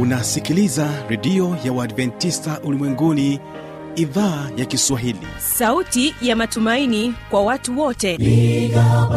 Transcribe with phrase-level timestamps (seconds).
[0.00, 3.40] unasikiliza redio ya uadventista ulimwenguni
[3.96, 5.26] idhaa ya kiswahili.
[5.38, 8.16] Sauti ya matumaini kwa watu wote.
[8.16, 9.08] Piga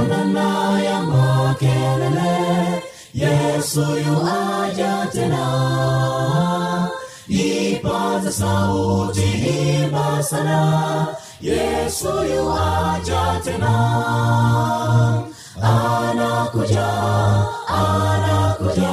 [0.83, 2.83] ya makelele
[3.13, 6.89] yesu yuaja tena.
[7.27, 11.07] Ipaza sauti himba sana
[11.41, 13.73] yesu yuaja tena.
[15.61, 16.87] Anakuja
[17.67, 18.92] anakuja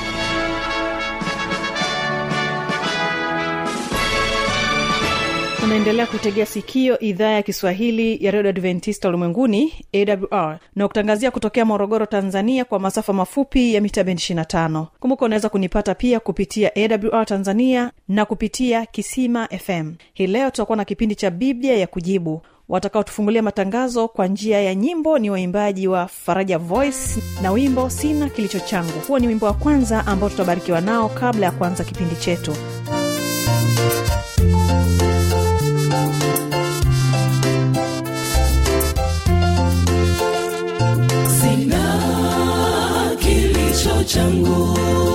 [5.71, 12.05] unaendelea kutegea sikio idhaa ya kiswahili ya redio adventista ulimwenguni awr na kutangazia kutokea morogoro
[12.05, 17.91] tanzania kwa masafa mafupi ya mita bendi 25 kumbuka unaweza kunipata pia kupitia awr tanzania
[18.07, 24.07] na kupitia kisima fm hii leo tutakuwa na kipindi cha biblia ya kujibu watakaotufungulia matangazo
[24.07, 25.19] kwa njia ya nyimbo.
[25.19, 28.99] Ni waimbaji wa faraja voice na wimbo sina kilicho changu.
[29.07, 32.55] Huo ni wimbo wa kwanza ambao tutabarikiwa nao kabla ya kuanza kipindi chetu.
[34.37, 35.20] sina
[44.01, 45.10] kilicho changu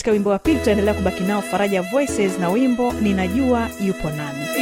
[0.00, 4.59] katika wimbo wa pili tutaendelea kubaki nao faraja voices na wimbo ninajua yupo nami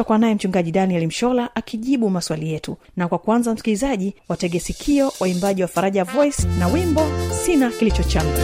[0.00, 2.76] tutakuwa naye mchungaji daniel mshola akijibu maswali yetu.
[2.96, 7.02] Na kwa kwanza msikilizaji wategesikio waimbaji wa faraja voice na wimbo
[7.44, 8.38] sina kilicho changu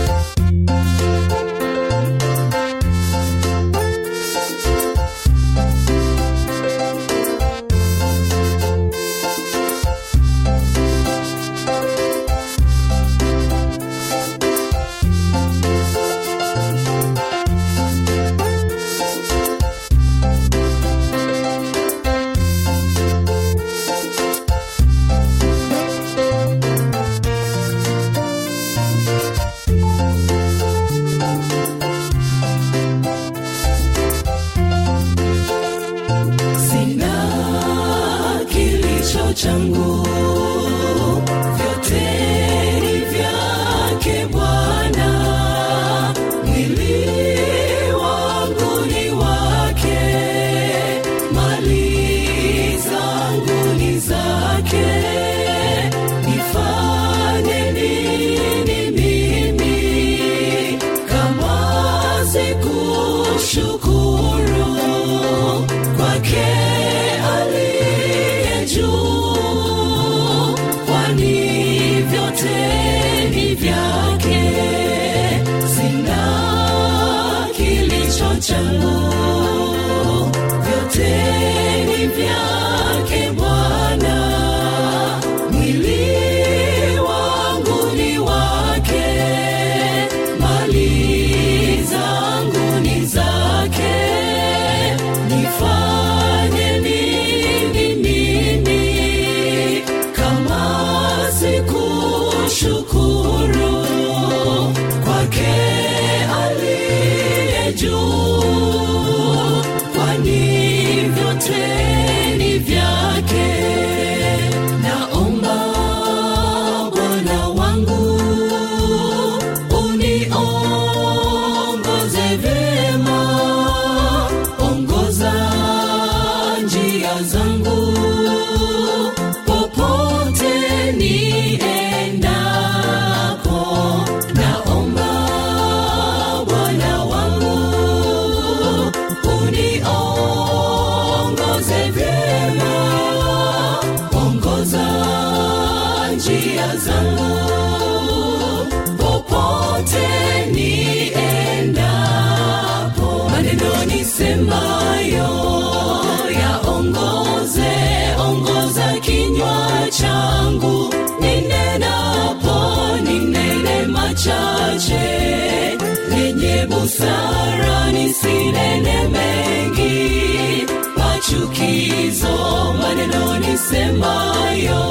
[171.56, 174.82] machukizo maneno nisemayo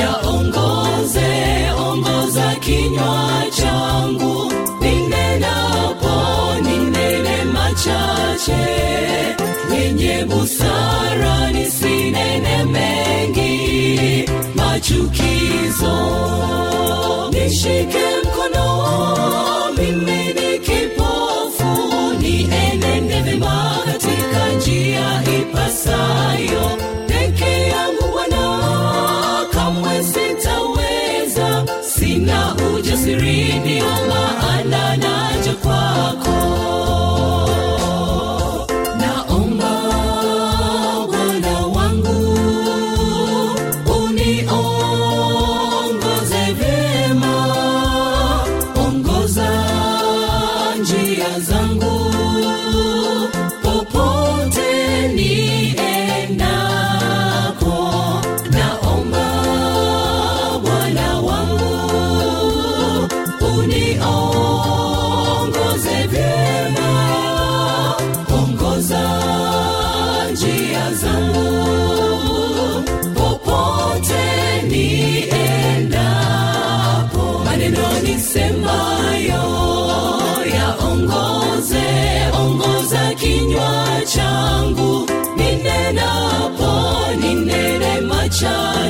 [0.00, 1.30] yaongoze
[1.86, 4.52] ongoza kinywa changu.
[4.80, 6.14] Ninenapo
[6.62, 8.62] ninene machache.
[9.74, 14.28] Yenye busara nisinene mengi.
[14.54, 15.31] Machukizo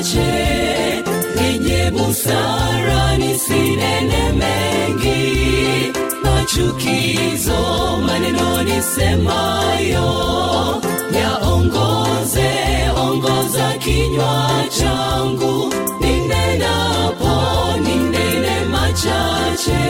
[0.02, 1.04] machache
[1.42, 5.92] yenye busara nisinene mengi.
[6.22, 7.60] Machukizo
[8.06, 10.10] maneno nisemayo
[11.14, 12.50] yaongoze
[12.96, 15.72] ongoza kinywa changu.
[16.00, 17.34] Ninenapo
[17.84, 19.82] ninene machache.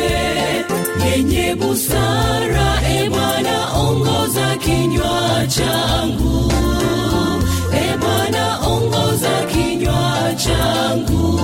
[1.05, 3.09] Yenye busara e
[3.77, 6.53] ongoza kinywa changu
[8.93, 11.41] ongoza kinywa changu.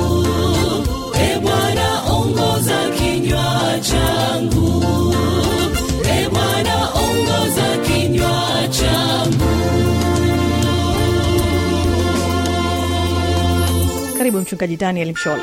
[1.26, 4.68] E bwana ongoza kinywa changu.
[6.16, 9.48] E bwana ongoza kinywa changu.
[14.18, 15.42] Karibu mchungaji daniel mshola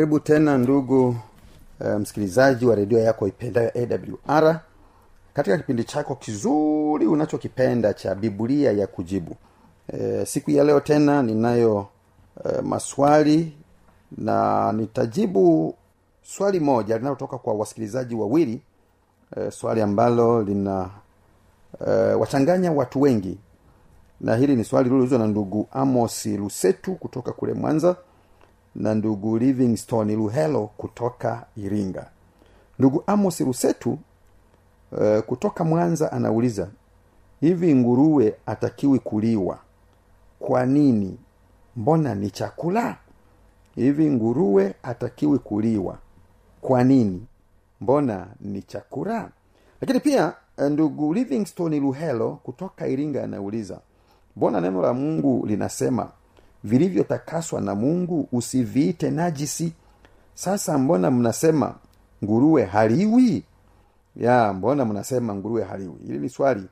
[0.00, 1.08] karibu tena ndugu
[1.80, 3.70] uh, msikilizaji wa redio yako ipendayo
[4.28, 4.60] awr
[5.34, 9.36] katika kipindi chako kizuri unachokipenda cha biblia ya kujibu.
[9.92, 11.86] E, siku ya leo tena ninayo
[12.44, 13.52] e, maswali
[14.18, 15.74] na nitajibu
[16.22, 18.62] swali moja linalotoka kwa wasikilizaji wawili
[19.36, 20.90] e, swali ambalo lina
[21.86, 23.38] e, wachanganya watu wengi.
[24.20, 27.96] Na hili ni swali lililoulizwa na ndugu amos lusetu kutoka kule mwanza
[28.74, 32.10] na ndugu livingstone luhelo kutoka iringa.
[32.78, 33.98] Ndugu amos rusetu
[34.92, 36.68] uh, kutoka mwanza anauliza
[37.40, 39.58] hivi nguruwe atakiwi kuliwa?
[40.38, 41.18] Kwa nini?
[41.76, 42.96] Mbona ni chakula?
[43.74, 45.98] Hivi nguruwe atakiwi kuliwa?
[46.60, 47.26] Kwa nini?
[47.80, 49.30] Mbona ni chakula?
[49.80, 53.80] Lakini pia eh, ndugu livingstone luhelo kutoka iringa anauliza
[54.36, 56.10] mbona neno la mungu linasema
[56.64, 59.72] vilivyotakaswa na mungu usiviite najisi.
[60.34, 61.74] Sasa mbona mnasema
[62.24, 63.42] nguruwe haliwi?
[64.16, 65.94] Ya mbona mnasema nguruwe haliwi?
[66.06, 66.64] Hili ni swali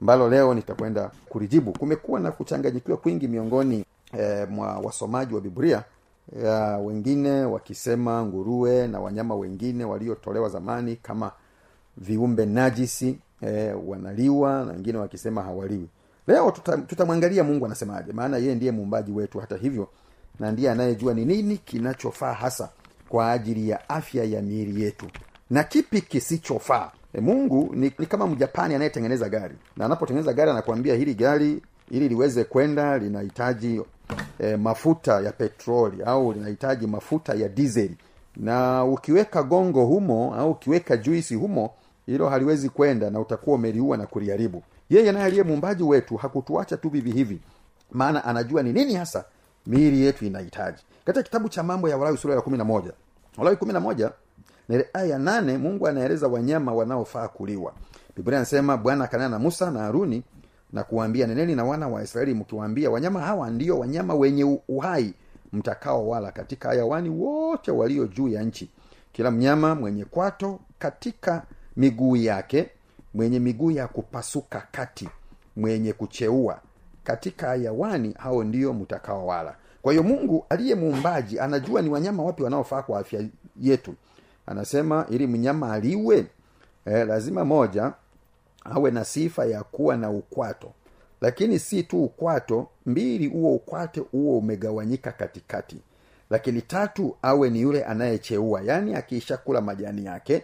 [0.00, 1.72] ambalo leo nitakwenda kulijibu.
[1.72, 3.84] Kumekuwa na kuchanganyikiwa kwingi miongoni
[4.18, 5.84] e, mwa wasomaji wa biblia
[6.44, 11.32] ya wengine wakisema nguruwe na wanyama wengine waliotolewa zamani kama
[11.96, 15.88] viumbe najisi e, wanaliwa na wengine wakisema hawaliwi
[16.26, 19.38] leo tuta- tutamwangalia mungu anasemaje maana yeye ndiye muumbaji wetu.
[19.38, 19.88] Hata hivyo
[20.40, 22.68] na ndiye anayejua ni nini kinachofaa hasa
[23.08, 25.06] kwa ajili ya afya ya miili yetu
[25.50, 26.90] na kipi kisichofaa.
[27.14, 32.08] E, mungu ni, ni kama mjapani anayetengeneza gari na anapotengeneza gari anakuambia hili gari ili
[32.08, 33.80] liweze kwenda linahitaji
[34.38, 37.96] e, mafuta ya petroli au linahitaji mafuta ya dizeli
[38.36, 41.70] na ukiweka gongo humo au ukiweka juisi humo
[42.06, 46.88] hilo haliwezi kwenda na utakuwa umeliua na kuliharibu yeye naye aliye muumbaji wetu hakutuacha tu
[46.88, 47.40] vivi hivi
[47.92, 49.24] maana anajua ni nini hasa
[49.66, 50.82] miili yetu inahitaji.
[51.04, 52.92] Katika kitabu cha mambo ya walawi sura ya kumi na moja
[53.38, 54.10] walawi kumi na moja
[54.92, 57.72] aya ya nane mungu anaeleza wanyama wanaofaa kuliwa.
[58.16, 60.22] Biblia anasema bwana akanena na musa na haruni
[60.72, 65.14] na kuwaambia neneni na wana wa israeli mkiwaambia wanyama hawa ndio wanyama wenye uhai
[65.52, 68.70] mtakao wala katika hayawani wote walio juu ya nchi.
[69.12, 71.42] Kila mnyama mwenye kwato katika
[71.76, 72.70] miguu yake
[73.14, 75.08] mwenye miguu ya kupasuka kati
[75.56, 76.60] mwenye kucheua
[77.04, 79.56] katika hayawani hao ndio mtakaowala.
[79.82, 83.24] Kwa hiyo mungu aliye muumbaji anajua ni wanyama wapi wanaofaa kwa afya
[83.60, 83.94] yetu.
[84.46, 86.26] Anasema ili mnyama aliwe
[86.86, 87.92] eh, lazima moja
[88.64, 90.72] awe na sifa ya kuwa na ukwato.
[91.20, 95.76] Lakini si tu ukwato mbili huo ukwato huo umegawanyika katikati.
[96.30, 98.62] Lakini tatu awe ni yule anayecheua.
[98.62, 100.42] Yaani akiisha kula majani yake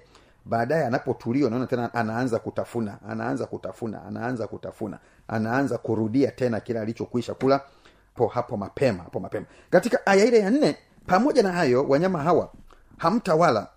[0.48, 7.34] baadaye anapotulia unaona tena anaanza kutafuna anaanza kutafuna anaanza kutafuna anaanza kurudia tena kile alichokwisha
[7.34, 7.60] kula
[8.14, 9.46] po hapo mapema hapo mapema.
[9.70, 10.76] Katika aya ile ya nne
[11.06, 12.52] pamoja na hayo wanyama hawa
[12.96, 13.68] hamtawala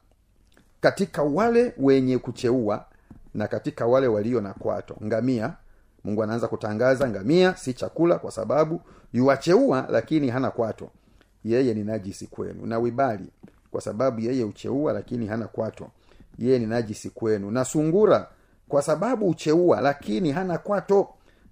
[0.81, 2.85] katika wale wenye kucheua
[3.33, 4.95] na katika wale walio na kwato.
[5.03, 5.53] Ngamia
[6.03, 8.81] mungu anaanza kutangaza ngamia si chakula kwa sababu
[9.13, 10.89] yuwacheua lakini hana kwato.
[11.43, 12.65] Yeye ni najisi kwenu.
[12.65, 13.31] Na wibali
[13.71, 15.87] kwa sababu yeye ucheua lakini hana kwato
[16.38, 17.51] yeye ni najisi kwenu.
[17.51, 18.27] Na sungura
[18.67, 21.07] kwa sababu ucheua lakini hana kwato.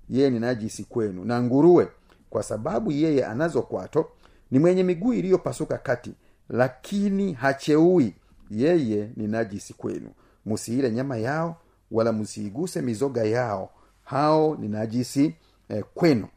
[0.09, 1.25] Yeye ni najisi kwenu.
[1.25, 1.87] Na nguruwe
[2.29, 4.09] kwa sababu yeye anazo kwato
[4.51, 6.13] ni mwenye miguu iliyopasuka kati
[6.49, 8.15] lakini hacheui.
[8.51, 10.09] Yeye ni najisi kwenu.
[10.45, 11.55] Msiile nyama yao
[11.91, 13.69] wala msiiguse mizoga yao.
[14.03, 15.35] Hao ni najisi
[15.69, 16.27] eh, kwenu.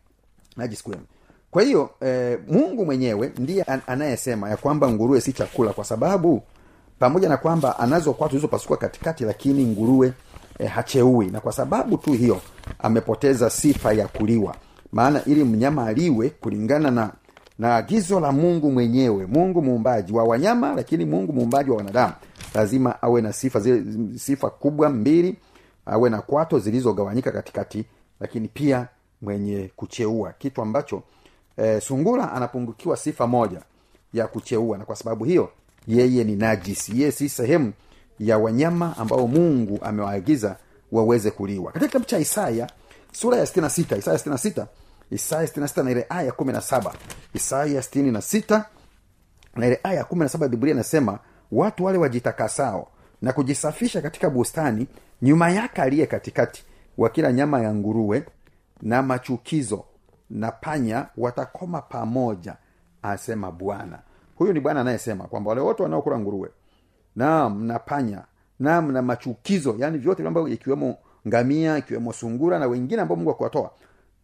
[0.57, 1.03] Najisi kwenu.
[1.51, 6.43] Kwa hiyo eh, mungu mwenyewe ndiye an- anayesema ya kwamba nguruwe si chakula kwa sababu
[7.03, 10.13] pamoja na kwamba anazo kwatu zilizopasukwa katikati lakini nguruwe
[10.59, 11.27] e, hacheui.
[11.27, 12.41] Na kwa sababu tu hiyo
[12.79, 14.57] amepoteza sifa ya kuliwa.
[14.93, 17.11] Maana ili mnyama aliwe kulingana na
[17.59, 19.27] na agizo la mungu mwenyewe.
[19.27, 22.13] Mungu muumbaji wa wanyama lakini mungu muumbaji wa wanadamu.
[22.55, 23.83] Lazima awe na sifa zile
[24.19, 25.37] sifa kubwa mbili.
[25.87, 27.85] Awe na kwato zilizogawanyika katikati
[28.21, 28.89] lakini pia
[29.23, 30.33] mwenye kucheua.
[30.39, 31.03] Kitu ambacho
[31.57, 33.61] e, sungura anapungukiwa sifa moja
[34.15, 34.79] ya kucheua.
[34.79, 35.49] Na kwa sababu hiyo
[35.87, 37.01] yeye ni najisi.
[37.01, 37.73] Yeye si sehemu
[38.19, 40.57] ya wanyama ambao mungu amewaagiza
[40.93, 41.73] waweze kuliwa.
[41.73, 42.71] Katika kitabu cha isaya
[43.13, 44.67] sura ya 66 isaya 66
[45.11, 46.93] isaya 66 na ile aya 17
[47.35, 48.65] isaya 66
[49.57, 51.19] na ile aya kumi na saba biblia inasema
[51.53, 52.89] watu wale wajitakasao
[53.23, 54.87] na kujisafisha katika bustani
[55.23, 56.65] nyuma yake aliye katikati
[56.99, 58.25] wakila nyama ya nguruwe
[58.83, 59.85] na machukizo
[60.31, 62.57] na panya watakoma pamoja
[63.03, 63.99] asema bwana
[64.43, 66.49] huyu ni bwana anayesema kwamba wale wote wanaokula nguruwe
[67.17, 68.23] naam na panya
[68.61, 70.97] naam na machukizo yani vyote ambavyo ikiwemo
[71.29, 73.71] ngamia ikiwemo sungura na wengine ambao mungu akuwatoa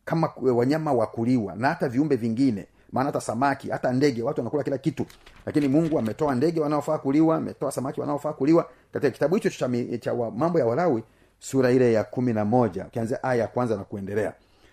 [0.05, 4.79] kama wanyama wakuliwa na hata viumbe vingine maana hata samaki hata ndege watu wanakula kila
[4.79, 5.07] kitu.
[5.47, 8.69] Lakini mungu ametoa ndege wanaofaa kuliwa ametoa samaki wanaofaa kuliwa.
[8.93, 9.69] Katika kitabu hicho cha,
[10.01, 11.03] cha wa, mambo ya walawi
[11.39, 14.33] sura ile ya kumi na moja ukianzia aya ya kwanza na kuendelea.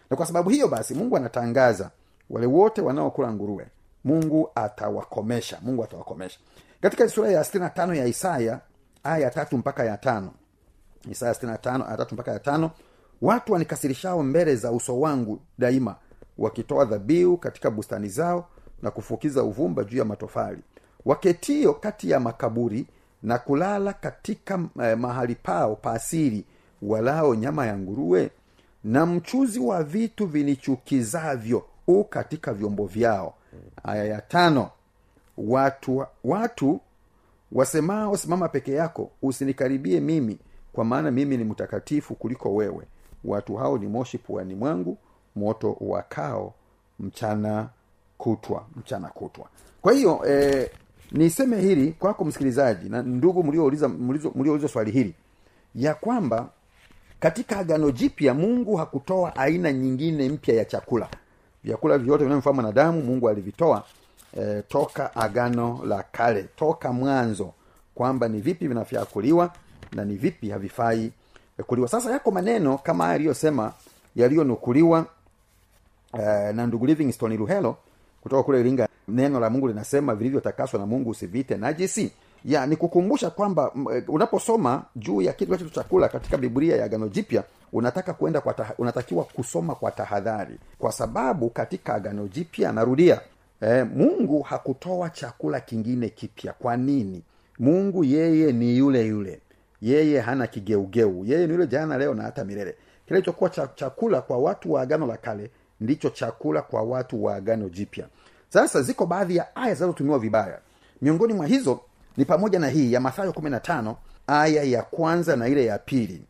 [0.10, 1.92] Na kwa sababu hiyo basi mungu anatangaza
[2.30, 3.68] wale wote wanaokula nguruwe
[4.06, 5.60] mungu atawakomesha.
[5.62, 6.40] Mungu atawakomesha.
[6.82, 8.60] Katika sura ya 65 ya isaya
[9.04, 10.32] aya ya tatu mpaka ya tano.
[11.12, 12.72] Isaya 65 aya tatu mpaka ya tano.
[13.22, 15.96] Watu wanikasirishao mbele za uso wangu daima
[16.38, 18.48] wakitoa dhabihu katika bustani zao
[18.82, 20.62] na kufukiza uvumba juu ya matofali.
[21.06, 22.86] Waketio kati ya makaburi
[23.24, 26.46] na kulala katika eh, mahali pao paasiri
[26.82, 28.32] walao nyama ya nguruwe.
[28.84, 33.34] Na mchuzi wa vitu vinichukizavyo u katika vyombo vyao
[33.84, 34.70] aya ya tano.
[35.38, 36.80] Watu watu
[37.52, 40.38] wasemao simama peke yako usinikaribie mimi
[40.74, 42.86] kwa maana mimi ni mtakatifu kuliko wewe.
[43.26, 44.98] Watu hao ni moshi puani mwangu
[45.36, 46.54] moto wakao
[47.00, 47.70] mchana
[48.18, 49.46] kutwa mchana kutwa.
[49.82, 50.70] Kwa hiyo eh,
[51.12, 55.14] niseme hili kwako msikilizaji na ndugu mliouliza swali hili
[55.76, 56.50] ya kwamba
[57.20, 61.10] katika agano jipya mungu hakutoa aina nyingine mpya ya chakula
[61.66, 63.84] vyakula vyote vinavyofaa mwanadamu mungu alivitoa
[64.42, 67.54] e, toka agano la kale toka mwanzo
[67.96, 69.52] kwamba ni vipi vinafaa kuliwa
[69.92, 71.12] na ni vipi havifai
[71.60, 71.88] eh, kuliwa.
[71.88, 73.74] Sasa yako maneno kama haya aliyosema
[74.16, 75.06] yaliyonukuliwa
[76.20, 77.78] e, na ndugu livingstone ruhelo
[78.22, 82.12] kutoka kule iringa neno la mungu linasema vilivyotakaswa na mungu usivite najisi
[82.46, 87.08] ya ni kukumbusha kwamba eh, unaposoma juu ya kitu cha chakula katika biblia ya agano
[87.08, 90.58] jipya unataka kwenda kwa taha, unatakiwa kusoma kwa tahadhari.
[90.80, 93.22] Kwa sababu katika agano jipya narudia
[93.62, 96.54] eh, mungu hakutoa chakula kingine kipya.
[96.54, 97.24] Kwa nini?
[97.60, 99.40] Mungu yeye ni yule yule.
[99.82, 101.25] Yeye hana kigeugeu.
[101.25, 102.75] Yeye ni yule jana leo na hata milele.
[103.08, 105.50] Kilichokuwa cha, chakula kwa watu wa agano la kale
[105.82, 108.06] ndicho chakula kwa watu wa agano jipya.
[108.50, 110.60] Sasa ziko baadhi ya aya zinazotumiwa vibaya.
[111.02, 111.80] Miongoni mwa hizo
[112.18, 113.96] ni pamoja na hii ya mathayo 15
[114.28, 116.22] aya ya kwanza na ile ya pili.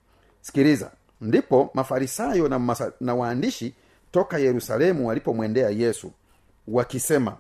[0.42, 0.92] Sikiliza.
[1.22, 3.74] Ndipo mafarisayo na, masa, na waandishi
[4.12, 6.12] toka yerusalemu walipomwendea yesu
[6.68, 7.38] wakisema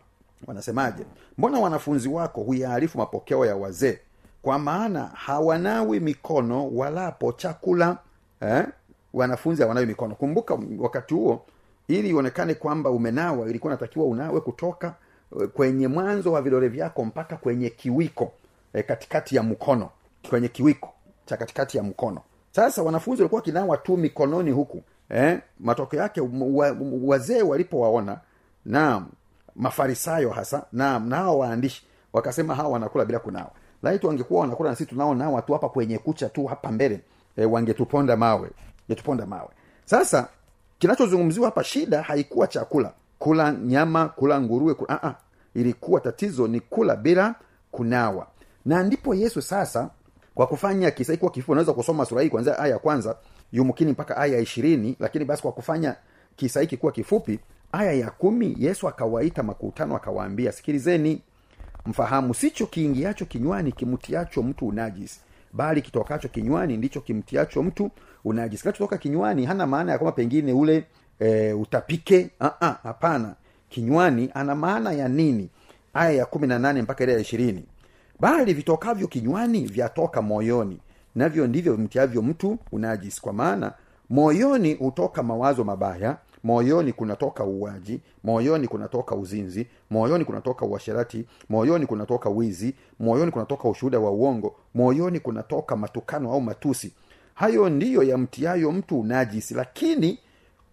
[0.47, 1.05] wanasemaje?
[1.37, 3.99] Mbona wanafunzi wako huyaarifu mapokeo ya wazee?
[4.41, 7.97] Kwa maana hawanawi mikono walapo chakula.
[8.41, 8.65] Eh?
[9.13, 10.15] wanafunzi hawanawi mikono.
[10.15, 11.45] Kumbuka wakati huo
[11.87, 14.93] ili ionekane kwamba umenawa ilikuwa natakiwa unawe kutoka
[15.53, 18.31] kwenye mwanzo wa vidole vyako mpaka kwenye kiwiko
[18.73, 19.89] e, katikati ya mkono
[20.29, 20.93] kwenye kiwiko
[21.25, 22.21] cha katikati ya mkono.
[22.51, 25.39] Sasa wanafunzi walikuwa wakinawa tu mikononi huku eh?
[25.59, 28.19] matokeo yake wa, wazee walipowaona
[28.65, 29.07] naam
[29.55, 33.51] mafarisayo hasa naam na hao waandishi wakasema hawa wanakula bila kunawa.
[33.83, 36.99] Laiti wangekuwa wanakula na sisi tunaonawa tu hapa kwenye kucha tu hapa mbele
[37.37, 38.49] e, wangetuponda mawe
[38.89, 39.49] wangetuponda mawe.
[39.85, 40.27] Sasa
[40.79, 45.13] kinachozungumziwa hapa shida haikuwa chakula kula nyama kula nguruwe kula, uh-uh.
[45.53, 47.35] ilikuwa tatizo ni kula bila
[47.71, 48.27] kunawa
[48.65, 49.89] na ndipo yesu sasa
[50.35, 53.17] kwa kufanya kisa kifupi unaweza kusoma sura hii kwanzia aya ya kwanza
[53.51, 55.95] yumkini mpaka aya ya ishirini lakini basi kwa kufanya
[56.35, 57.39] kisa hiki kuwa kifupi
[57.71, 61.21] aya ya kumi yesu akawaita makutano akawaambia sikilizeni
[61.85, 65.19] mfahamu sicho kiingiacho kinywani kimtiacho mtu unajisi
[65.53, 67.91] bali kitokacho kinywani ndicho kimtiacho mtu
[68.25, 70.85] unajisi kinachotoka kinywani hana maana ya kwamba pengine ule
[71.19, 72.29] e, utapike?
[72.39, 73.35] Ah-ah, hapana.
[73.69, 75.49] Kinywani ana maana ya nini?
[75.93, 77.65] Aya ya kumi na nane mpaka ile ya ishirini.
[78.19, 80.79] Bali vitokavyo kinywani vyatoka moyoni.
[81.15, 83.21] Navyo ndivyo mtiavyo mtu unajisi.
[83.21, 83.73] Kwa maana
[84.09, 92.29] moyoni hutoka mawazo mabaya moyoni kunatoka uwaji moyoni kunatoka uzinzi moyoni kunatoka uasherati moyoni kunatoka
[92.29, 96.93] wizi moyoni kunatoka ushuhuda wa uongo moyoni kunatoka matukano au matusi.
[97.33, 99.53] Hayo ndiyo yamtiayo mtu unajisi.
[99.53, 100.19] Lakini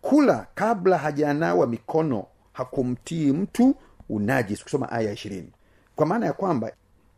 [0.03, 3.75] kula kabla hajanawa mikono hakumtii mtu
[4.09, 5.51] unajis kusoma aya ishirini.
[5.97, 6.73] Kwa maana ya kwamba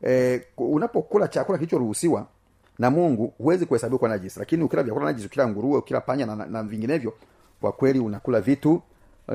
[0.06, 2.26] e, unapokula chakula kilichoruhusiwa
[2.78, 4.38] na mungu huwezi kuhesabiwa kwa najisi.
[4.38, 7.12] Lakini ukila vyakula najisi ukila nguruwe ukila panya na, na, na vinginevyo
[7.60, 8.82] kwa kweli unakula vitu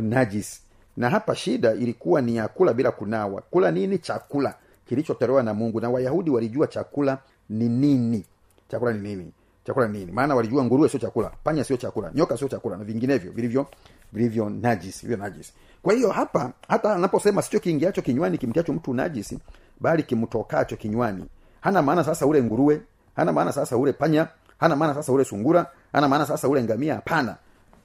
[0.02, 0.62] najis
[0.98, 3.42] na hapa shida ilikuwa ni ya kula bila kunawa.
[3.42, 3.98] Kula nini?
[3.98, 5.82] Chakula kilichotolewa na mungu.
[5.82, 7.18] Na wayahudi walijua chakula
[7.50, 8.26] ni nini.
[8.68, 9.32] Chakula ni nini
[9.70, 10.12] chakula ni nini?
[10.12, 13.68] Maana walijua nguruwe sio chakula panya sio chakula nyoka sio chakula na vinginevyo vilivyo
[14.14, 15.54] vilivyo najis vilivyo najis.
[15.82, 19.40] Kwa hiyo hapa hata anaposema sicho kiingiacho kinywani kimtiacho mtu najisi
[19.80, 21.26] bali kimtokacho kinywani.
[21.62, 22.82] Hana maana sasa ule nguruwe
[23.16, 24.28] hana maana sasa ule panya
[24.60, 27.36] hana maana sasa ule sungura hana maana sasa ule ngamia hapana.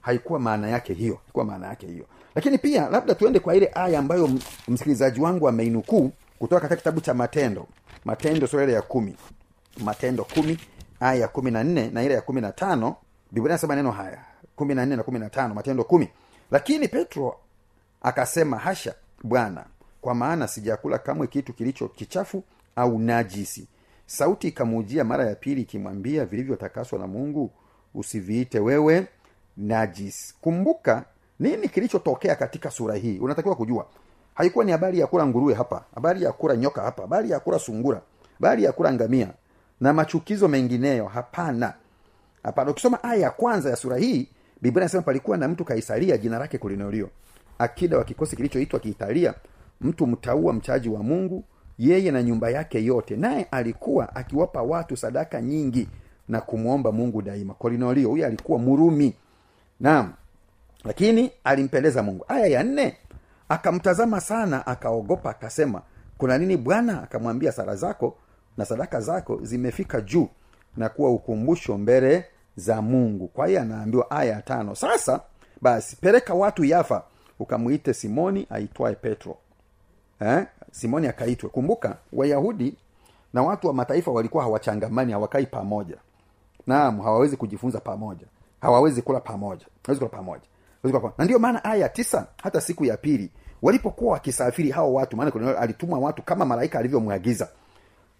[0.01, 2.05] Haikuwa maana yake hiyo haikuwa maana yake hiyo.
[2.35, 4.29] Lakini pia labda tuende kwa ile aya ambayo
[4.67, 7.67] msikilizaji wangu ameinukuu kutoka katika kitabu cha matendo.
[8.05, 9.15] Matendo sura ile ya kumi.
[9.83, 10.57] Matendo kumi
[10.99, 12.95] aya ya kumi na nne na ile ya kumi na tano
[13.31, 14.17] biblia inasema neno haya
[14.55, 16.09] kumi na nne na kumi na tano matendo kumi.
[16.51, 17.35] Lakini petro
[18.01, 19.65] akasema hasha bwana
[20.01, 22.43] kwa maana sijakula kamwe kitu kilicho kichafu
[22.75, 23.67] au najisi.
[24.05, 27.51] Sauti ikamuujia mara ya pili ikimwambia vilivyotakaswa na mungu
[27.95, 29.07] usiviite wewe
[29.57, 30.35] najis.
[30.41, 31.05] Kumbuka
[31.39, 33.19] nini kilichotokea katika sura hii?
[33.19, 33.87] Unatakiwa kujua.
[34.33, 37.59] Haikuwa ni habari ya kula nguruwe hapa habari ya kula nyoka hapa habari ya kula
[37.59, 38.01] sungura
[38.39, 39.29] habari ya kula ngamia
[39.81, 41.73] na machukizo mengineyo hapana.
[42.43, 42.71] Hapana.
[42.71, 44.27] Ukisoma aya ya kwanza ya sura hii
[44.61, 47.09] biblia inasema palikuwa na mtu kaisaria jina lake kulinolio
[47.59, 49.33] akida wa kikosi kilichoitwa kiitalia
[49.81, 51.43] mtu mtaua mchaji wa mungu
[51.77, 53.15] yeye na nyumba yake yote.
[53.15, 55.89] Naye alikuwa akiwapa watu sadaka nyingi
[56.29, 57.53] na kumwomba mungu daima.
[57.53, 59.13] Kolinolio huyo alikuwa murumi.
[59.79, 60.13] Naam.
[60.83, 62.25] Lakini alimpendeza mungu.
[62.27, 62.97] Aya ya nne
[63.49, 65.81] akamtazama sana akaogopa akasema
[66.17, 67.03] kuna nini bwana?
[67.03, 68.17] Akamwambia sara zako
[68.57, 70.27] na sadaka zako zimefika juu
[70.77, 73.27] na kuwa ukumbusho mbele za mungu.
[73.27, 75.19] Kwa hiyo anaambiwa aya ya tano sasa
[75.61, 77.03] basi peleka watu yafa
[77.39, 79.37] ukamwite simoni aitwaye petro.
[80.21, 80.45] Eh?
[80.71, 82.75] simoni akaitwe kumbuka wayahudi
[83.33, 85.97] na watu wa mataifa walikuwa hawachangamani hawakai pamoja.
[86.67, 88.25] Naam hawawezi kujifunza pamoja.
[88.61, 89.65] Hawawezi kula pamoja.
[89.83, 90.43] Hawawezi kula pamoja.
[91.17, 93.29] Na ndio maana aya ya tisa hata siku ya pili
[93.61, 97.49] walipokuwa wakisafiri hao watu maana alitumwa watu kama malaika alivyomwagiza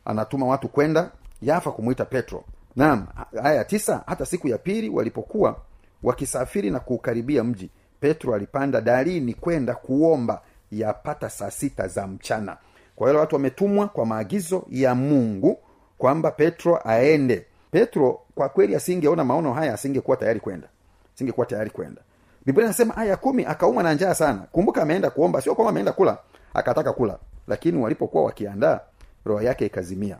[0.06, 2.44] anatuma watu kwenda yafa kumwita petro.
[2.76, 3.08] Naam
[3.44, 5.58] aya ya tisa hata siku ya pili walipokuwa
[6.04, 10.42] wakisafiri na kuukaribia mji petro alipanda darini kwenda kuomba
[10.72, 12.58] yapata saa sita za mchana.
[12.96, 15.60] Kwa hiyo watu wametumwa kwa maagizo ya mungu
[15.98, 17.46] kwamba petro aende.
[17.72, 20.68] Petro kwa kweli asingeona maono haya asingekuwa tayari kwenda.
[21.16, 22.02] Asingekuwa tayari kwenda.
[22.46, 24.48] Biblia inasema aya kumi akaumwa na njaa sana.
[24.52, 26.18] Kumbuka ameenda kuomba sio kwamba ameenda kula
[26.54, 27.18] akataka kula.
[27.48, 28.80] Lakini walipokuwa wakiandaa
[29.26, 30.18] roho yake ikazimia.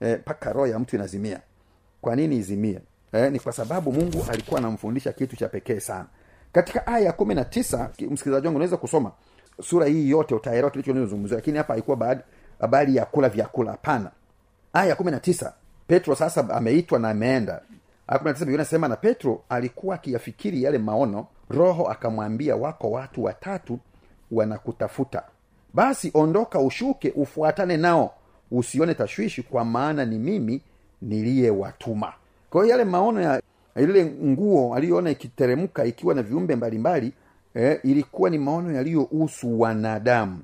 [0.00, 1.40] Mpaka e, roho ya mtu inazimia.
[2.00, 2.80] Kwa nini izimie?
[3.12, 6.06] E, ni kwa sababu mungu alikuwa anamfundisha kitu cha pekee sana.
[6.52, 9.12] Katika aya ya kumi na tisa msikilizaji wangu unaweza kusoma
[9.62, 12.16] sura hii yote utaelewa kilichozungumzia lakini hapa haikuwa
[12.60, 13.70] habari ya kula vyakula.
[13.70, 14.10] Hapana.
[14.72, 15.54] Aya ya kumi na tisa
[15.86, 17.62] petro sasa ameitwa na ameenda.
[18.46, 23.78] Inasema na petro alikuwa akiyafikiri yale maono roho akamwambia wako watu watatu
[24.30, 25.22] wanakutafuta.
[25.74, 28.14] Basi ondoka ushuke ufuatane nao
[28.52, 30.60] usione tashwishi kwa maana ni mimi
[31.02, 32.12] niliyewatuma
[32.50, 33.42] kwa hiyo yale maono ya
[33.76, 37.12] ile nguo aliyoona ikiteremka ikiwa na viumbe mbalimbali
[37.54, 40.38] eh, ilikuwa ni maono yaliyohusu wanadamu.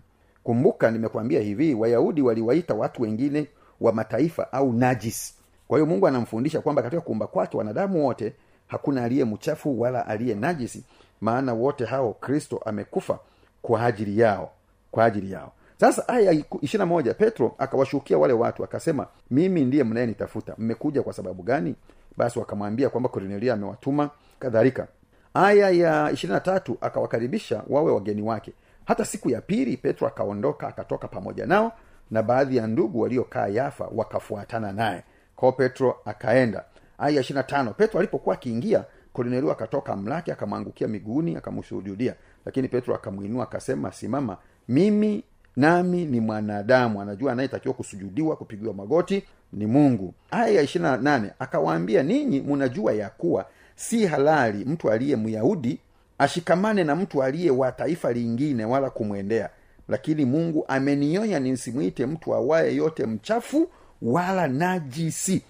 [0.45, 3.47] Kumbuka nimekwambia hivi wayahudi waliwaita watu wengine
[3.81, 5.35] wa mataifa au najis.
[5.69, 8.33] Kwa hiyo mungu anamfundisha kwamba katika kuumba kwake wanadamu wote
[8.67, 10.85] hakuna aliye mchafu wala aliye najisi
[11.21, 13.19] maana wote hao kristo amekufa
[13.63, 14.51] kwa ajili yao
[14.91, 20.55] kwa ajili yao sasa aya ishirina moja petro akawashukia wale watu akasema mimi ndiye mnayenitafuta
[20.59, 21.75] mmekuja kwa sababu gani?
[22.17, 24.87] Basi wakamwambia kwamba kornelia amewatuma kadhalika.
[25.35, 28.53] Aya ya ishirina na tatu akawakaribisha wawe wageni wake.
[28.85, 31.73] Hata siku ya pili petro akaondoka akatoka pamoja nao
[32.11, 35.03] na baadhi ya ndugu waliokaa yafa wakafuatana naye.
[35.37, 36.65] Kwao petro akaenda.
[36.99, 42.15] Aya ya ishirina tano petro alipokuwa akiingia kornelio akatoka mlake akamwangukia miguuni akamshuhudia.
[42.47, 44.37] Lakini petro akamwinua akasema simama
[44.69, 45.25] mimi
[45.59, 50.15] nami ni mwanadamu anajua anayetakiwa kusujudiwa kupigiwa magoti ni mungu.
[50.31, 55.81] Aya ya ishirina nane akawaambia ninyi mnajua ya kuwa si halali mtu aliye myahudi
[56.19, 59.51] ashikamane na mtu aliye wa taifa lingine wala kumwendea.
[59.89, 63.69] Lakini mungu amenionya nisimwite mtu awaye yote mchafu
[64.03, 65.43] wala najisi.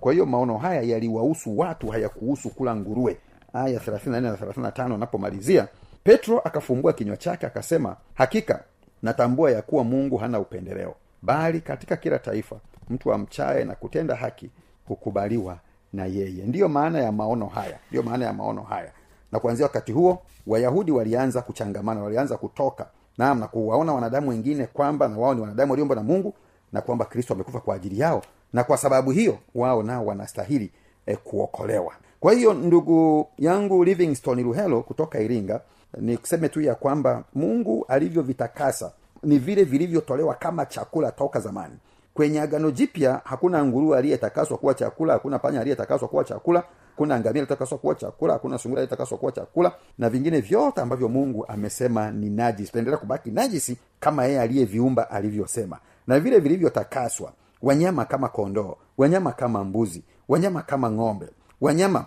[0.00, 3.16] Kwa hiyo maono haya yaliwahusu watu hayakuhusu kula nguruwe.
[3.52, 5.68] Aya 34 na 35 anapomalizia
[6.04, 8.64] petro akafumbua kinywa chake akasema hakika
[9.04, 12.56] natambua ya kuwa mungu hana upendeleo bali katika kila taifa
[12.90, 14.50] mtu amchaye na kutenda haki
[14.88, 15.58] hukubaliwa
[15.92, 16.44] na yeye.
[16.46, 18.92] Ndiyo maana ya maono haya ndiyo maana ya maono haya.
[19.32, 22.86] Na kuanzia wakati huo wayahudi walianza kuchangamana walianza kutoka.
[23.18, 26.34] Naam na kuwaona wanadamu wengine kwamba na wao ni wanadamu waliomba na mungu
[26.72, 28.22] na kwamba kristo amekufa kwa ajili yao.
[28.52, 30.70] Na kwa sababu hiyo wao nao wanastahili
[31.06, 31.92] eh, kuokolewa.
[32.20, 35.60] Kwa hiyo ndugu yangu livingstone luhelo kutoka iringa
[36.00, 41.74] ni kuseme tu ya kwamba mungu alivyovitakasa ni vile vilivyotolewa kama chakula toka zamani.
[42.14, 46.62] Kwenye agano jipya hakuna nguruwe aliyetakaswa kuwa chakula hakuna panya aliyetakaswa kuwa chakula
[46.96, 52.10] kuna ngamia kuwa chakula hakuna sungura aliyetakaswa kuwa chakula na vingine vyote ambavyo mungu amesema
[52.10, 52.72] ni najisi.
[52.72, 55.78] Taendelea kubaki najisi kama yeye aliyeviumba alivyosema.
[56.06, 61.26] Na vile vilivyotakaswa wanyama kama kondoo wanyama kama mbuzi wanyama kama ng'ombe
[61.60, 62.06] wanyama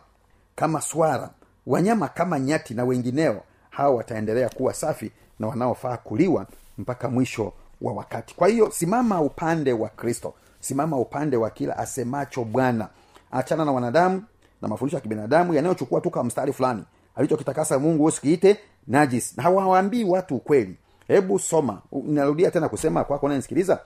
[0.55, 1.29] kama swara
[1.67, 3.41] wanyama kama nyati na wengineo
[3.77, 6.45] hao wataendelea kuwa safi na wanaofaa kuliwa
[6.77, 8.35] mpaka mwisho wa wakati.
[8.35, 10.33] Kwa hiyo simama upande wa kristo.
[10.59, 12.89] Simama upande wa kila asemacho bwana.
[13.31, 14.23] Achana na wanadamu
[14.61, 16.83] na mafundisho ya kibinadamu yanayochukua tu kama mstari fulani.
[17.15, 20.75] Alichokitakasa mungu usikiite najis na hawawaambii watu ukweli.
[21.07, 21.81] Hebu soma.
[22.03, 23.79] Narudia tena kusema kwako unanisikiliza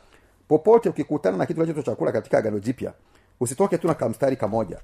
[0.47, 2.93] popote ukikutana na kitu kinachoitwa chakula katika agano jipya
[3.39, 4.77] usitoke tu na kamstari kamoja.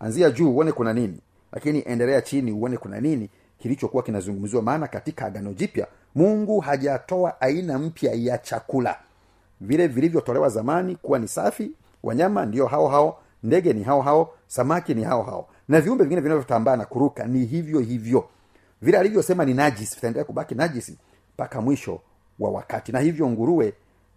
[0.00, 1.20] Anzia juu uone kuna nini
[1.52, 7.78] lakini endelea chini uone kuna nini kilichokuwa kinazungumziwa maana katika agano jipya mungu hajatoa aina
[7.78, 8.98] mpya ya chakula.
[9.60, 11.70] Vile vilivyotolewa zamani kuwa ni safi
[12.02, 16.20] wanyama ndio hao hao ndege ni hao hao samaki ni hao hao na viumbe vingine
[16.20, 18.28] vinavyotambaa na kuruka ni hivyo hivyo.
[18.82, 20.98] Vile alivyosema ni najisi vitaendelea kubaki najisi
[21.34, 22.00] mpaka mwisho
[22.38, 22.92] wa wakati.
[22.92, 23.74] Na hivyo nguruwe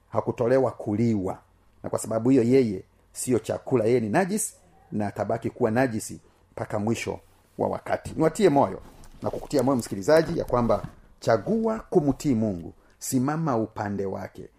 [0.10, 1.38] hakutolewa kuliwa.
[1.84, 4.54] Na kwa sababu hiyo yeye siyo chakula yeye ni najisi
[4.92, 6.20] na atabaki kuwa najisi
[6.52, 7.20] mpaka mwisho
[7.58, 8.14] wa wakati.
[8.16, 8.82] Niwatie moyo
[9.22, 10.86] na kukutia moyo msikilizaji ya kwamba
[11.20, 12.74] chagua kumtii mungu.
[13.00, 14.50] Simama upande wake.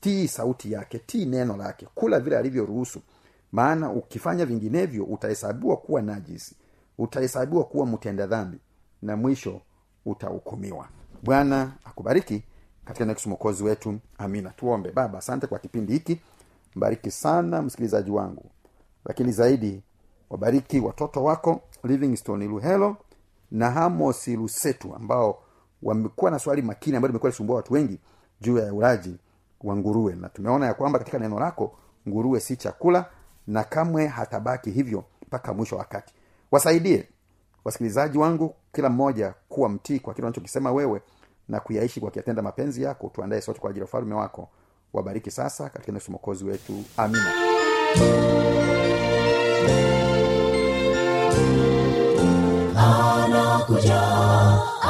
[0.00, 1.86] Tii sauti yake tii neno lake.
[1.94, 3.00] Kula vile alivyoruhusu.
[3.52, 6.56] Maana ukifanya vinginevyo utahesabiwa kuwa najisi.
[6.98, 8.58] Utahesabiwa kuwa mtenda dhambi.
[9.02, 9.60] Na mwisho
[10.06, 10.88] utahukumiwa.
[11.22, 12.42] Bwana akubariki
[12.84, 13.98] katika next mwokozi wetu.
[14.18, 14.50] Amina.
[14.50, 14.90] Tuombe.
[14.92, 16.20] Baba asante kwa kipindi hiki.
[16.76, 18.50] Mbariki sana msikilizaji wangu.
[19.04, 19.82] Lakini zaidi
[20.30, 21.60] wabariki watoto wako.
[21.84, 22.96] Livingstone luhelo
[23.52, 25.42] na hamosi lusetu ambao
[25.82, 27.98] wamekuwa na swali makini ambayo limekuwa lisumbua watu wengi
[28.40, 29.16] juu ya ulaji
[29.60, 30.14] wa nguruwe.
[30.14, 31.72] Na tumeona ya kwamba katika neno lako
[32.08, 33.06] nguruwe si chakula
[33.46, 36.14] na kamwe hatabaki hivyo mpaka mwisho wakati.
[36.50, 37.08] Wasaidie
[37.64, 41.02] wasikilizaji wangu kila mmoja kuwa mtii kwa kile unachokisema wewe
[41.48, 43.10] na kuyaishi kwa kuyatenda mapenzi yako.
[43.14, 44.48] Tuandae sote kwa ajili ya ufalume wako.
[44.92, 46.84] Wabariki sasa katika nesu mokozi wetu.
[46.96, 47.32] Amina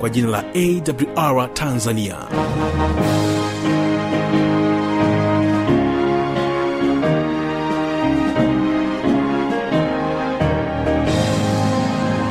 [0.00, 2.16] kwa jina la awr tanzania.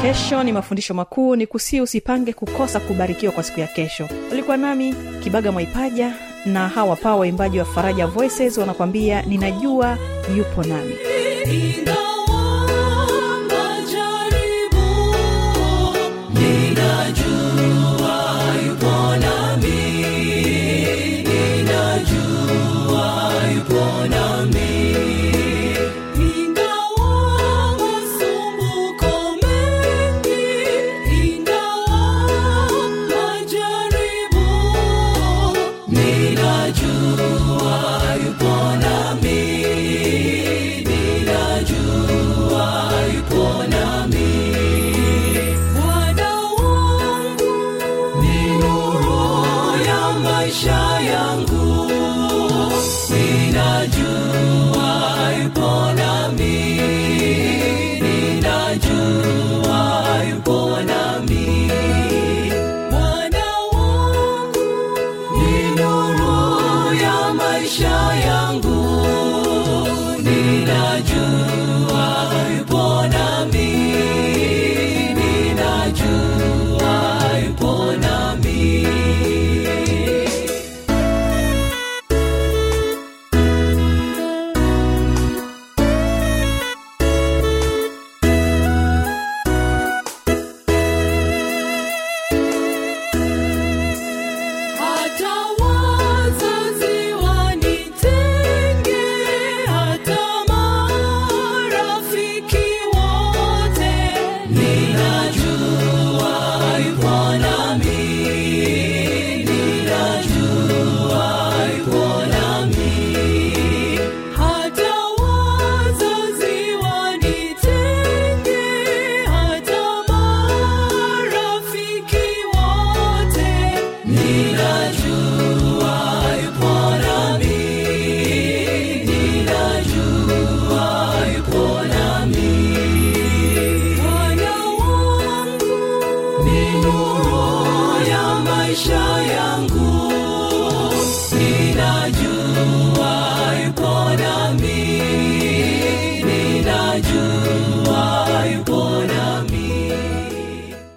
[0.01, 4.09] Kesho ni mafundisho makuu ni kusii usipange kukosa kubarikiwa kwa siku ya kesho.
[4.31, 6.13] Ulikuwa nami kibaga mwaipaja
[6.45, 9.97] na hawa paa waimbaji wa faraja voices wanakwambia ninajua
[10.37, 10.95] yupo nami.
[11.45, 12.14] Ingawa